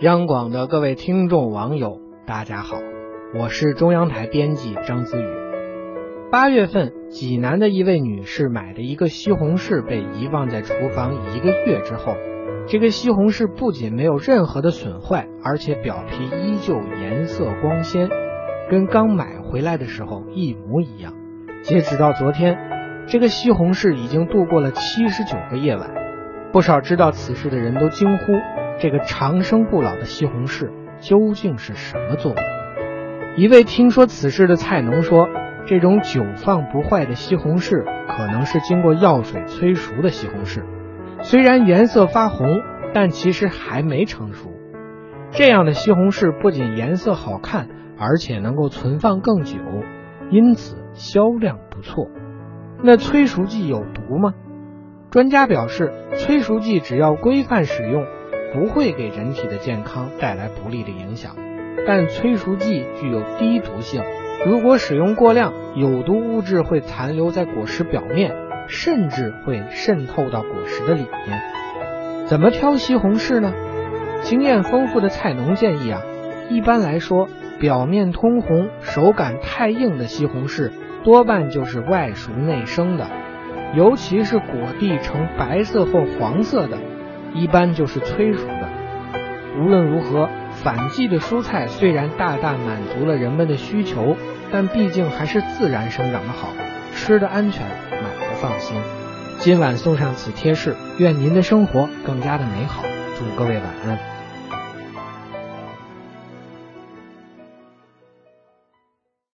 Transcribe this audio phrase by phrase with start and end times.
[0.00, 2.76] 央广的各位听众网友，大家好，
[3.34, 5.26] 我是中央台编辑张子宇。
[6.30, 12.14] 八月份，济南的一位女士买的一个西红柿被遗忘在厨房一个月之后，
[12.68, 18.08] 这个西红柿不仅没有任何的损坏，而且表皮依旧颜色光鲜，
[18.70, 21.12] 跟刚买回来的时候一模一样。
[21.62, 22.56] 截止到昨天，
[23.08, 25.90] 这个西红柿已经度过了七十九个夜晚。
[26.52, 28.32] 不少知道此事的人都惊呼。
[28.80, 32.44] 这个长生不老的西红柿究竟是什么作用？
[33.36, 35.28] 一位听说此事的菜农说
[35.66, 40.62] ：“这种久放不坏的西红柿可能是经过药水催熟的西红柿，
[41.22, 42.60] 虽然颜色发红，
[42.94, 44.52] 但其实还没成熟。
[45.32, 47.68] 这样的西红柿不仅颜色好看，
[47.98, 49.58] 而且能够存放更久，
[50.30, 52.08] 因此销量不错。
[52.82, 54.34] 那催熟剂有毒吗？
[55.10, 58.06] 专家表示，催熟剂只要规范使用。”
[58.52, 61.36] 不会给人体的健康带来不利的影响，
[61.86, 64.02] 但催熟剂具有低毒性，
[64.46, 68.34] 如果使用过量，有毒物质会残留在果实表面，
[68.66, 71.40] 甚至会渗透到果实的里面。
[72.26, 73.52] 怎么挑西红柿呢？
[74.22, 76.02] 经验丰富的菜农建议啊，
[76.50, 77.28] 一般来说，
[77.60, 80.70] 表面通红、手感太硬的西红柿，
[81.04, 83.06] 多半就是外熟内生的，
[83.74, 84.46] 尤其是果
[84.78, 86.78] 蒂呈白色或黄色的。
[87.34, 88.68] 一般就是催熟的。
[89.58, 90.28] 无论如何，
[90.62, 94.16] 反季的蔬菜虽然大大满足了人们的需求，
[94.52, 96.48] 但毕竟还是自然生长的好，
[96.94, 98.80] 吃的安全，买的放心。
[99.38, 102.82] 今晚送上此贴士，愿您的生活更加的美好。
[103.18, 104.17] 祝各位晚安。